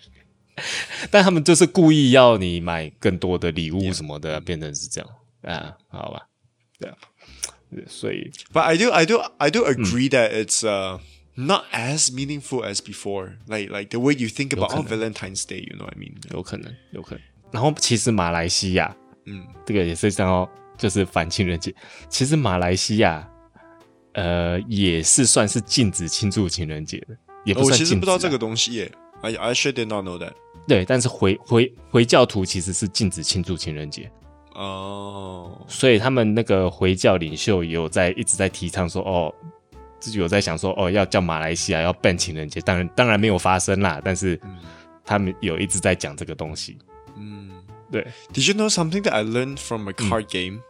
[1.11, 5.11] 但他们就是故意要你买更多的礼物什么的.变成是这样
[5.43, 5.77] 啊？
[5.89, 6.29] 好吧，
[6.79, 6.97] 对啊。
[7.87, 10.99] 所以，But I do, I do, I do agree that it's uh
[11.37, 13.37] not as meaningful as before.
[13.47, 16.15] Like, like the way you think about oh Valentine's Day, you know what I mean？
[16.33, 17.23] 有可能，有可能。
[17.53, 21.73] 然后，其实马来西亚，嗯，这个也是想要就是反情人节。
[22.09, 23.29] 其实马来西亚，
[24.15, 27.83] 呃，也是算是禁止庆祝情人节的，也不算禁止。
[27.83, 28.93] 我其实不知道这个东西耶。
[29.23, 30.33] I I should did not know that。
[30.67, 34.11] 对，但是回回回教徒其实是禁止庆祝情人节。
[34.55, 35.69] 哦，oh.
[35.69, 39.33] 所以他们那个回教领袖也有在一直在提倡说，哦，
[39.99, 44.41] 自己有在想说，哦，要叫马来西亚要办情人节，当然当然没有发生啦，但是
[45.05, 46.79] 他们有一直在讲这个东西。
[47.17, 47.51] 嗯，
[47.91, 48.07] 对。
[48.33, 50.61] Did you know something that I learned from a card game?、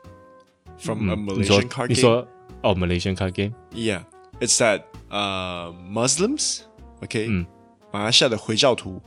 [0.66, 1.88] 嗯、from a Malaysian card game？
[1.88, 2.26] 你说
[2.62, 7.26] 哦，Malaysian card game？Yeah，it's that uh Muslims，OK，、okay?
[7.28, 7.46] 嗯，
[7.92, 9.00] 马来西亚的回教徒。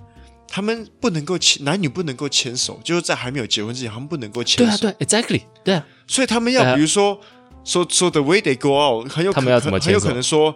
[0.55, 4.77] 他们不能够牵男女不能够牵手，就是在还没有结婚之前，他们不能够牵手。
[4.77, 5.83] 对啊，对，exactly，对啊。
[6.05, 7.19] 所以他们要比如说
[7.63, 10.53] 说说 the way they go out，很有可能很有可能说，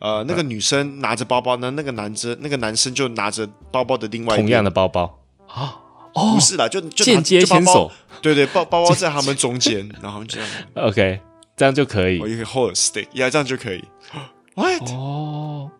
[0.00, 5.78] 呃，那个女生拿着包包呢，那个男生那个男生就拿着包包的另外一同样的包包啊？
[6.12, 7.90] 哦，不是啦，就就间接牵手。
[8.20, 10.48] 对对，包包包在 他们中间，然后这样。
[10.74, 11.20] OK，
[11.56, 12.18] 这样就可以。
[12.18, 13.82] 我可以 hold a stick，yeah，这样就可以。
[14.54, 14.90] What？
[14.90, 15.70] 哦。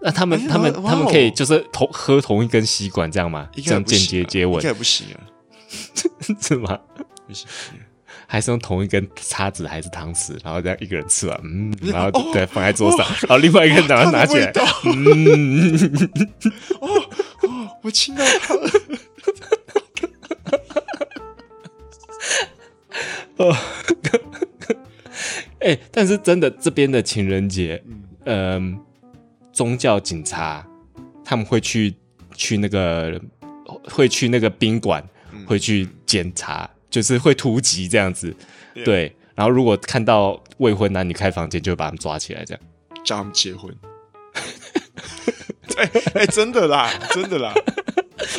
[0.00, 3.48] 那他们他们他们可以就是同喝同一根吸管这样吗？
[3.56, 4.62] 这样间接接吻？
[4.62, 5.18] 应该不行啊，
[6.40, 6.78] 是吗？
[7.26, 7.46] 不行，
[8.26, 14.52] 还是用同一根叉子还是汤匙，然后这样一个人吃完，嗯，然后对放在桌上，然后另外一个人拿拿起来，
[14.84, 15.74] 嗯，
[16.80, 16.88] 哦
[17.42, 18.70] 哦，我亲到他了，
[23.50, 23.56] 哦，
[25.60, 27.82] 哎，但是真的这边的情人节，
[28.24, 28.78] 嗯。
[29.58, 30.64] 宗教警察
[31.24, 31.92] 他们会去
[32.36, 33.20] 去那个
[33.90, 38.32] 会去那个宾馆，嗯、会去检查，就是会突击这样子。
[38.84, 42.62] 对，然后如果看到未婚男女开房间，就会把他们抓起来，这样
[43.04, 43.74] 叫他们结婚。
[45.76, 47.52] 哎哎、真的啦，真的啦，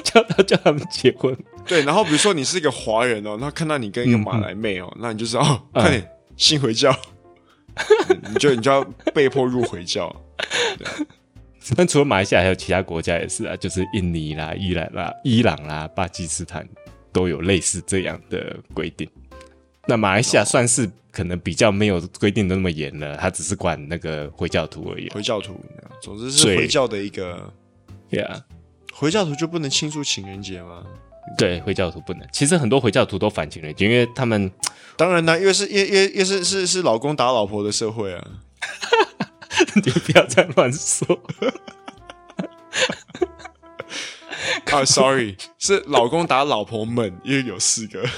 [0.02, 1.38] 叫 他叫他们结婚。
[1.68, 6.98] 对，然后比如说你是一个华人哦，那看到你跟一个马来妹哦，嗯、那你就知道哦，快点信回教，
[8.08, 8.82] 嗯、 你就你就要
[9.14, 10.16] 被迫入回教。
[11.76, 16.68] 但 除了马来西亚，还有其他国家也是啊，就是印尼啦、伊朗啦、伊朗啦、巴基斯坦
[17.12, 19.10] 都有类似这样的规定。
[19.88, 25.10] 那马来西亚算是可能比较没有规定的那么严了，它只是管那个回教徒而已。
[25.10, 25.60] 回教徒，
[26.02, 27.52] 总之是回教的一个，
[28.10, 28.40] 对啊，
[28.94, 30.84] 回教徒就不能庆祝情人节吗？
[31.38, 32.28] 对，回教徒不能。
[32.32, 34.52] 其实很多回教徒都反情人节，因为他们
[34.96, 38.28] 当然啦，因为是，因为因为是是是老公打老婆的社会啊。
[39.84, 41.20] 你不要再乱说。
[44.72, 48.02] 啊，sorry，是老公打老婆们，因为有四个。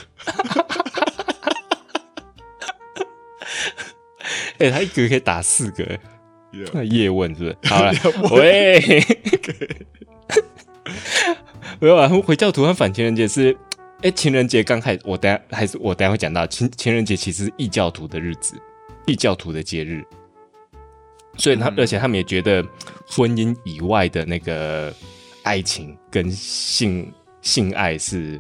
[4.59, 5.97] 哎、欸，他一个可以打四个，
[6.71, 7.57] 那叶问是不是？
[7.67, 7.91] 好了，
[8.31, 9.03] 喂，
[11.79, 12.07] 没有啊。
[12.07, 13.57] 回教徒和反情人节是，
[13.97, 18.53] 哎、欸，情人节刚开始，我等下还是我等下会讲到情情人节，其实是异教徒的日子，
[19.07, 20.05] 异教徒的节日。
[21.41, 22.63] 所以他，而且他们也觉得
[23.07, 24.93] 婚姻以外的那个
[25.41, 28.39] 爱情跟性性爱是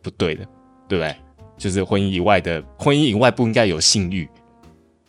[0.00, 0.46] 不对的，
[0.86, 1.16] 对不对？
[1.58, 4.28] 就是婚姻以外的婚姻以外不应该有性欲，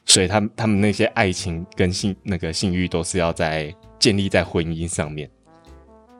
[0.03, 5.29] 所以他们他们那些爱情跟性那个性欲都是要在建立在婚姻上面，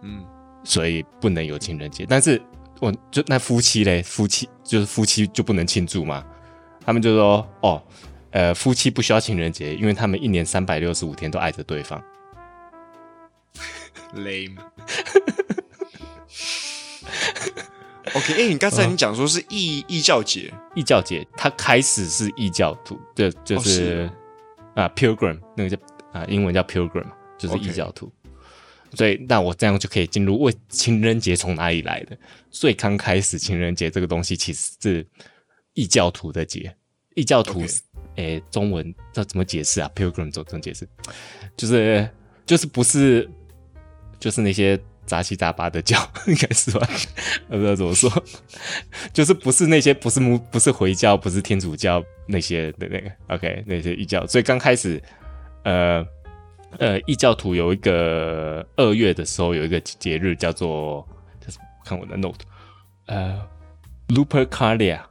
[0.04, 0.24] 嗯，
[0.64, 2.06] 所以不能有情人节。
[2.08, 2.40] 但是
[2.80, 6.24] 我就那夫妻嘞，夫妻就是夫妻就不能庆祝嘛？
[6.86, 7.82] 他们就说哦。
[8.38, 12.00] 呃，夫妻不需要情人节，因为他们一年三百六十五天都爱着对方。
[14.14, 14.56] Lame。
[18.14, 24.12] OK，哎，你刚才你讲说是异异教节，异教节，它开始是异教徒，就就是、哦、是
[24.76, 25.78] 啊，Pilgrim，那个叫
[26.14, 27.08] 啊，英文叫 Pilgrim，
[27.40, 28.06] 就是异教徒。
[28.92, 28.98] Okay.
[28.98, 32.16] 所以，那我这样就可以进入为情人节从哪里来的？
[32.52, 35.08] 最刚开始情人节这个东西其实是
[35.74, 36.76] 异教徒的节，
[37.16, 37.66] 异教徒。
[38.18, 39.90] 诶、欸，中文这怎么解释啊？
[39.96, 40.88] Pilgrim 怎么解释？
[41.56, 42.08] 就是
[42.46, 43.30] 就是不是
[44.20, 46.88] 就是那些杂七杂八的教，应该是吧？
[47.48, 48.12] 我不知道怎么说，
[49.14, 54.26] 就是不是那些不是木不是回教，不是天主教那些的那个 OK 那些异教。
[54.28, 55.02] 所以刚开始，
[55.64, 56.06] 呃，
[56.80, 61.08] 呃，异教徒有一个二月的时候有一个节日叫做，
[61.40, 62.44] 就是看我的 note，
[63.06, 63.42] 呃
[64.10, 65.02] ，Lupercalia，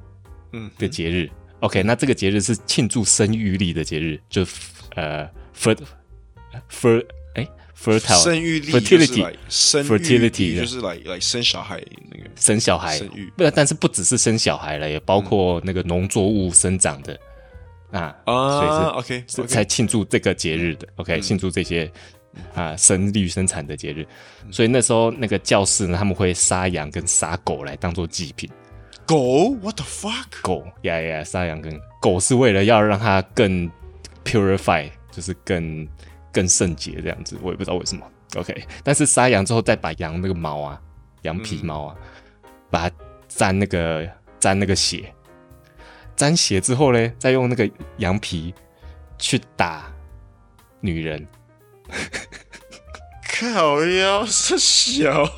[0.53, 1.27] 嗯的节日。
[1.27, 4.47] 嗯、OK，那这个节日是庆祝生育力的节日，就
[4.95, 17.19] 呃，fer，fer，哎，fertile，生育力，fertility，生 fertility 就是来来生小孩那个生小孩，生育，不，但是不只是生小孩了，也包括那个农作物生长的。
[17.92, 21.90] 啊啊，所以是 OK，是才庆祝这个节日的 OK，庆祝这些
[22.53, 24.05] 啊生育生产的节日，
[24.51, 28.51] 所以那时候那个教室呢，他们会杀羊跟杀狗来当做祭品。
[29.07, 30.42] 狗？What the fuck？
[30.42, 33.71] 狗呀呀，杀羊跟狗是为了要让它更
[34.25, 35.88] purify，就是更
[36.33, 38.05] 更圣洁这样子，我也不知道为什么。
[38.35, 40.81] OK，但是杀羊之后再把羊那个毛啊，
[41.23, 41.97] 羊皮毛啊，
[42.69, 42.97] 把它
[43.29, 44.09] 沾那个
[44.40, 45.12] 沾那个血。
[46.16, 48.53] 沾血之后呢，再用那个羊皮
[49.19, 49.92] 去打
[50.81, 51.27] 女人。
[53.40, 55.29] 靠腰是小，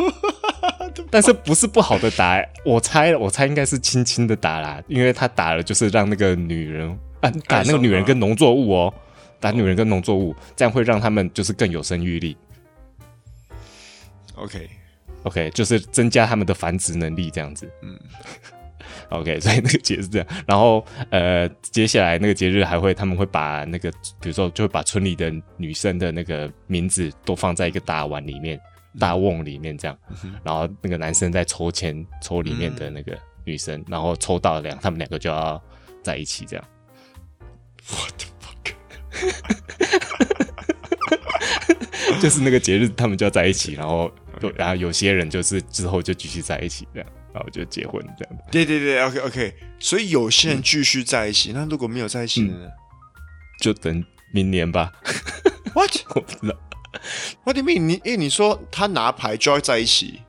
[1.11, 2.45] 但是不是不好的打？
[2.65, 6.89] 我猜，我猜应该是轻轻的打啦，因为他打了就是让那个女人
[7.21, 8.95] 啊，打那个女人跟农作物哦，
[9.41, 12.37] 打女人跟农作物，这样会让他们就是更有生育力。
[14.35, 17.69] OK，OK，就是增加他们的繁殖能力，这样子。
[17.83, 17.99] 嗯。
[19.11, 23.91] OK，所以那个节是这样，然后呃，接下来那个节日还会，他们会把那个，
[24.21, 28.61] 比如说，就会把村里的女生的那个名字都放在一个大碗里面、
[28.99, 29.97] 大瓮里面这样，
[30.45, 35.63] 然后那个男生在抽签抽里面的那个女生，然后抽到两，他们两个就要
[36.03, 36.65] 在一起这样。
[37.91, 38.75] What the fuck？
[42.21, 44.13] 就是那个节日，他们就要在一起，然后
[44.55, 47.09] 然后有些人就是之后就继续在一起这样。
[47.33, 48.35] 然后就结婚这样。
[48.51, 49.55] 对对对，OK OK。
[49.79, 52.55] 所以有些人继续在一起，嗯、那如果没有在一起呢？
[52.61, 52.71] 嗯、
[53.61, 54.93] 就等明年吧。
[55.75, 55.91] What？
[56.15, 56.57] 我不知道。
[57.45, 57.83] What do you mean？
[57.83, 60.21] 你因为你说他拿牌就要在一起。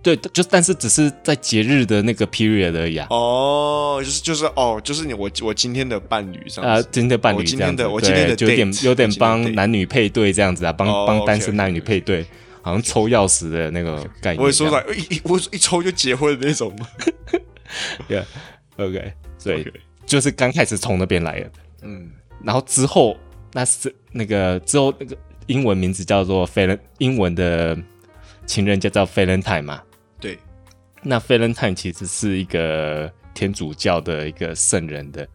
[0.00, 3.06] 对，就但是只是在节日的那个 period 而已啊。
[3.10, 12.24] 哦，就是就是哦，就是你我我今天的伴侣这样啊，今天的伴侣这样子，今天的我今天的有点有点帮男女配对这样子啊，帮帮单身男女配对。
[12.68, 16.70] 好像抽钥匙的那个 概念，我说来一我一抽就结婚的那种。
[16.78, 16.86] 吗
[18.08, 19.70] ？Yeah，OK，所以
[20.06, 21.50] 就是刚开始从那边来的，
[21.82, 22.10] 嗯，
[22.42, 23.16] 然后之后
[23.52, 27.76] 那是那个之后那个英文名字叫做 Valen，英文的
[28.46, 29.82] 情人节叫 Valentine 嘛，
[30.20, 30.38] 对，
[31.02, 35.28] 那 Valentine 其实是一个天主教的一个圣人的，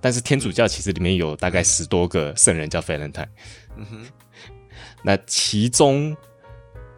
[0.00, 3.28] 但是天主教其实里面有大概十多个圣人叫 Valentine，
[3.76, 4.06] 嗯哼，
[5.02, 6.16] 那其中。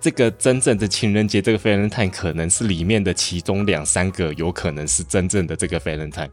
[0.04, 6.28] 这个真正的情人节，这个 Valentine 可能是里面的其中两三个，有可能是真正的这个 Valentine，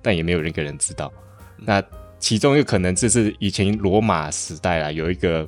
[0.00, 1.12] 但也没有一个人知道。
[1.58, 1.82] 那
[2.18, 5.46] 其中有可能就是以前罗马时代啊，有一个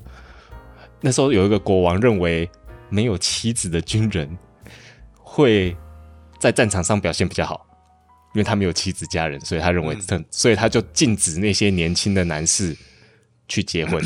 [1.01, 2.47] 那时候有一个国王认为
[2.91, 4.29] 没有妻子的军人
[5.15, 5.75] 会
[6.39, 7.67] 在战场上表现比较好，
[8.35, 12.77] 因为他没有妻子家人，所以他认为，嗯、所以他就禁止那些年轻的男士
[13.49, 14.05] 去结婚。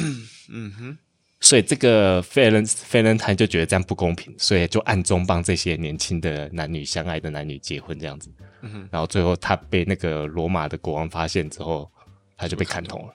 [0.48, 0.98] 嗯哼。
[1.40, 8.30] 所以这个 Valentine 就觉得这样不公平，所以就暗中帮这些年轻的男女相爱的男女结婚这样子。
[8.62, 8.88] 嗯哼。
[8.90, 11.90] 然后最后他被那个罗马的国王发现之后，
[12.36, 13.14] 他就被砍头了。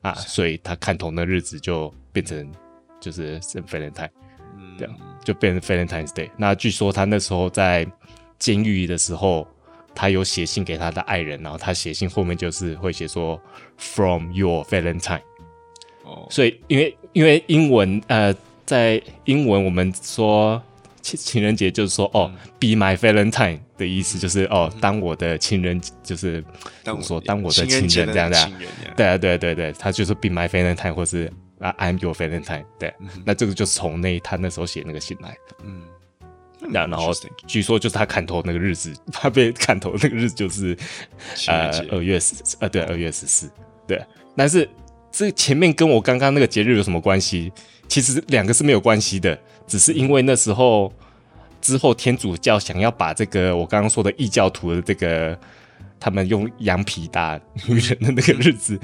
[0.00, 2.48] 啊，所以他砍头的日子就变成
[3.00, 4.08] 就是圣 Valentine，
[4.78, 4.94] 这样
[5.24, 6.30] 就变成 Valentine's Day。
[6.36, 7.84] 那据说他那时候在
[8.38, 9.44] 监狱的时候，
[9.96, 13.42] 他有写信给他的爱人，然后他写信后面就是会写说
[13.76, 15.22] From your Valentine。
[16.30, 20.60] 所以，因为因为英文，呃，在英文我们说
[21.00, 26.44] 情情人节就是说，哦，Be my Valentine 的意思就是，哦，当我的情人，就是
[26.82, 28.50] 怎么说，当我的情人这样的，
[28.96, 32.92] 对啊，对对对，他就是 Be my Valentine，或是啊，I'm your Valentine，对，
[33.24, 35.82] 那这个就是从那他那时候写那个信来的，嗯，
[36.60, 37.10] 那然后
[37.46, 40.76] 据说就是他砍头那个日子，他被砍头那个日子就是
[41.46, 43.50] 呃二月十，呃对，二月十四，
[43.86, 44.02] 对，
[44.36, 44.68] 但是。
[45.10, 47.52] 这前面跟我刚刚那个节日有什么关系？
[47.88, 49.36] 其实两个是没有关系的，
[49.66, 50.92] 只是因为那时候
[51.60, 55.36] 之后天主教想要把这个我刚刚说的异教徒的这个
[55.98, 58.78] 他们用羊皮打 女人的那个日子，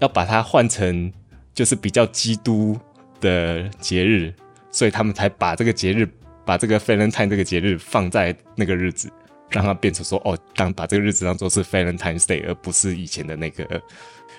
[0.00, 1.12] 要把它换成
[1.54, 2.76] 就是比较基督
[3.20, 4.34] 的节日，
[4.72, 6.06] 所以他们才把这个节日
[6.44, 9.08] 把这个 Valentine 这个节日放在那个日子，
[9.48, 13.80] 让它变成说哦，当把这个日子当做是 Valentine's Day，而不是以前的那个。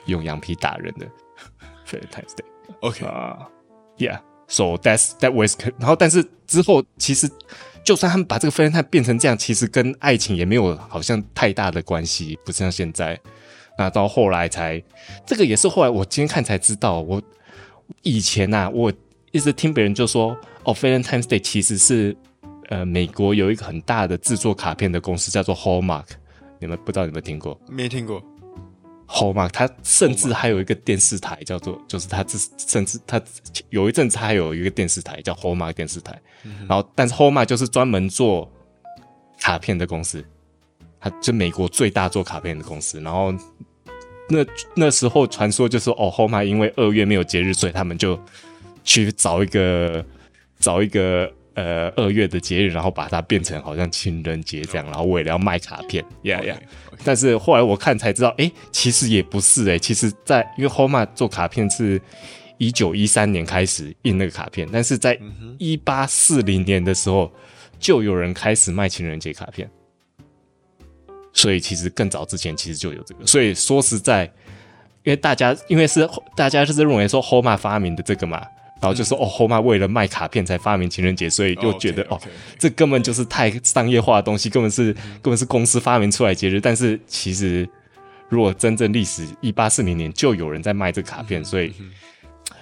[0.06, 1.06] 用羊皮打人的
[1.88, 3.48] Valentine's Day，OK 啊
[3.98, 7.30] ，Yeah，so that's that was，然后但是之后其实
[7.84, 13.20] 就算他们把这个 Valentine 变成这样，其实跟爱情也没有好像太大的关系，不像现在。
[13.78, 14.84] 那到后来才，
[15.26, 17.22] 这个也是后来我今天看才知道，我
[18.04, 18.94] 以前呐、啊，我
[19.32, 22.16] 一直听别人就说，哦，Valentine's Day 其实是
[22.68, 26.06] 呃美国有一个很大的制作卡片的公司叫做 Hallmark，
[26.60, 27.60] 你们不知道有没有听过？
[27.70, 28.22] 没听过。
[29.12, 33.22] Hallmark，它甚至还有一个电视台叫做，就是他这甚至他
[33.70, 38.50] 有一阵子还有一个电视台叫 Hallmark 电视台，嗯、然后但是 Hallmark 就是专门做
[39.40, 40.24] 卡片的公司，
[41.00, 43.02] 他就美国最大做卡片的公司。
[43.02, 43.34] 然后
[44.30, 44.46] 那
[44.76, 48.18] 那时候传说就是哦，Hallmark 因为二月没有节日，所以他们就
[48.86, 50.06] 去找一个
[50.58, 56.58] 找一个呃二月的节日，然后把它变成好像情人节这样，然后为了要卖卡片，呀呀。
[57.04, 62.00] 但是后来我看才知道，哎、欸，其实也不是哎、欸，其实在因为 Hallmark 做卡片是
[62.58, 65.20] 一九一三年开始印那个卡片，但是在
[65.58, 67.32] 一八四零年的时候
[67.80, 69.70] 就有人开始卖情人节卡片，
[71.34, 73.26] 所以其实更早之前其实就有这个。
[73.26, 74.26] 所以说实在，
[75.04, 78.46] 因为大家因为是大家就是认为说 Hallmark 发明的这个嘛。
[78.82, 82.20] 然后就说哦，Hallmark 为了卖卡片才发明情人节，所以又觉得哦，
[82.58, 86.60] 这根本就是太商业化的东西，根本是根本是公司发明出来节日。
[86.60, 87.70] 但是其实，
[88.28, 91.72] 如果真正历史一八四零年就有人在卖这个卡片，所以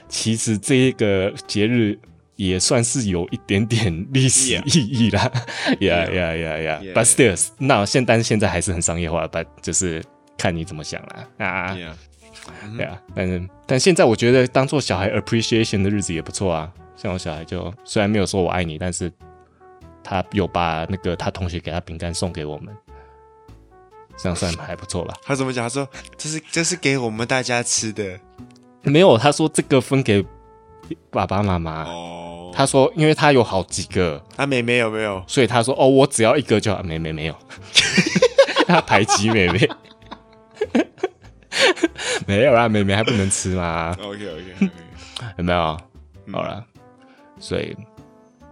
[0.09, 1.97] 其实这一个节日
[2.35, 5.31] 也算是有一点点历史意义啦。
[5.79, 6.93] Yeah, yeah, yeah, yeah.
[6.93, 10.03] But still，那现但是现在还是很商业化，But 就是
[10.37, 11.77] 看你怎么想啦啊。
[12.77, 16.71] 对啊，但是但现在我觉得当做小孩 appreciation 的日子也不错啊。
[16.95, 19.11] 像我小孩就虽然没有说我爱你，但是
[20.03, 22.75] 他有把那个他同学给他饼干送给我们，
[24.17, 25.13] 这样算还不错吧？
[25.23, 25.63] 他怎么讲？
[25.63, 25.87] 他说
[26.17, 28.19] 这是这是给我们大家吃的。
[28.81, 30.25] 没有，他说这个分给
[31.09, 31.83] 爸爸妈妈。
[31.85, 35.23] 哦，他说因为他有好几个，他妹妹有没有？
[35.25, 36.83] 所以他说哦，我只要一个就好。
[36.83, 37.35] 妹妹没有，
[38.67, 39.69] 他排挤妹妹。
[42.29, 44.69] 没有啦，妹妹还不能吃吗？OK OK
[45.35, 45.57] 有没有？
[46.31, 46.63] 好了，
[47.39, 47.75] 所以，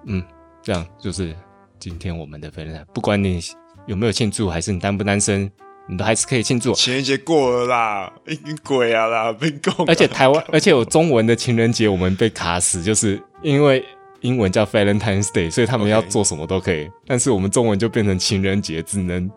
[0.08, 0.24] 嗯，
[0.64, 1.32] 这样就是
[1.78, 2.84] 今天我们的分享。
[2.92, 3.40] 不管你
[3.86, 5.48] 有没有庆祝，还是你单不单身，
[5.88, 6.74] 你都还是可以庆祝。
[6.74, 9.86] 情人节过了啦，已经鬼啊啦，被攻。
[9.86, 13.86] 而且台湾，而且有中文的情人节，我们被卡死，就是因为
[14.22, 16.90] 英文叫 Valentine's Day，所以他们要做什么都可以。
[17.06, 19.30] 但是我们中文就变成情人节，只能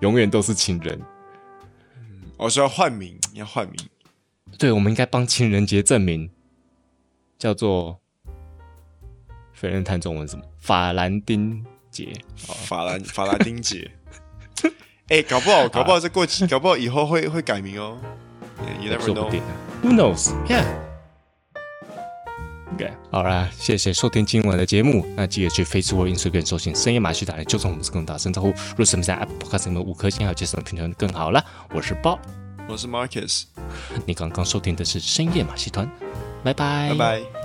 [0.00, 1.00] 永远都是情人。
[2.38, 3.76] 我说要换名，要换名。
[4.56, 6.30] 对，我们应该帮情人节证明，
[7.36, 7.98] 叫做
[9.52, 10.44] “飞人谈中文”什么？
[10.58, 13.90] 法兰丁节，法兰法兰丁节。
[15.10, 17.98] 哎、欸，搞不好，搞不好这过期，搞不好以后会会改名哦。
[18.80, 19.30] You never know.
[19.82, 20.30] Who knows?
[20.46, 20.87] Yeah.
[22.74, 25.06] OK，好啦，谢谢收听今晚的节目。
[25.16, 28.48] 那记得去 Facebook、Instagram 搜寻“深夜马戏团”，就从我们这跟打声招呼。
[28.48, 31.44] 如果什么在 Apple Podcast 里面五颗星，还有介绍的评论更好了。
[31.74, 32.18] 我是 Bob，
[32.68, 33.44] 我是 Marcus。
[34.04, 35.90] 你刚刚收听的是深夜马戏团，
[36.44, 37.37] 拜拜，拜拜。